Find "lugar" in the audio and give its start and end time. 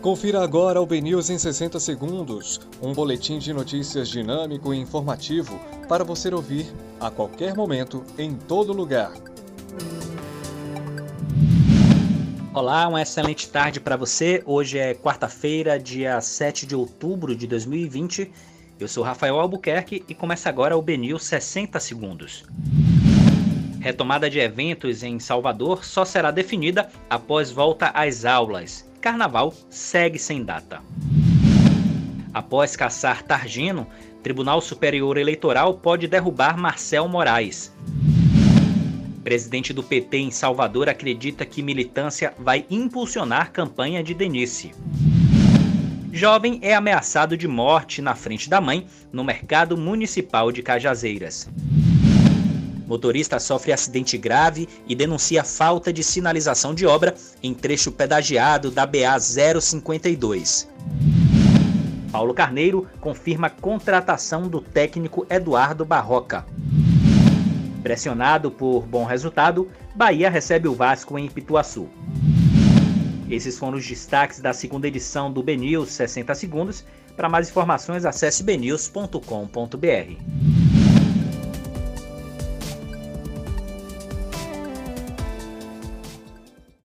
8.72-9.12